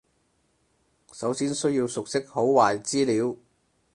[1.13, 3.35] 首先需要熟悉好壞資料